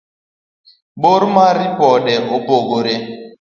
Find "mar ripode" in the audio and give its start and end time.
1.35-2.13